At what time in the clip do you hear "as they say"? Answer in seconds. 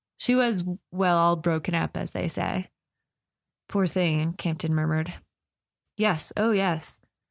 1.95-2.71